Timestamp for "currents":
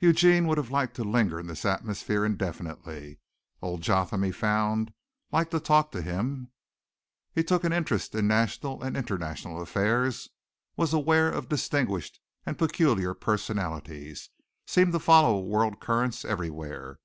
15.80-16.22